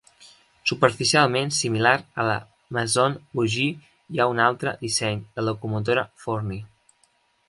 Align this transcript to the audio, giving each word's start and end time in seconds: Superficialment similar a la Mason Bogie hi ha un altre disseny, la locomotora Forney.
Superficialment 0.69 1.51
similar 1.57 1.91
a 2.23 2.23
la 2.29 2.37
Mason 2.77 3.17
Bogie 3.41 3.67
hi 4.15 4.21
ha 4.23 4.27
un 4.31 4.41
altre 4.47 4.73
disseny, 4.87 5.21
la 5.37 5.45
locomotora 5.51 6.05
Forney. 6.25 6.63